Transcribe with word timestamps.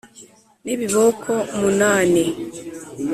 n'ibiboko 0.63 1.31
munani. 1.59 2.25